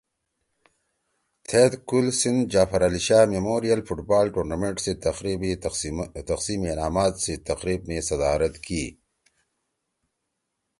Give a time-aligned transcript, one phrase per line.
[1.47, 5.41] تھید کُل سندھ جعفرعلی شاہ میموریل فٹ بال ٹورنمنٹ سی تقریب
[6.29, 8.83] تقسیم انعامات سی تقریب می صدارت کی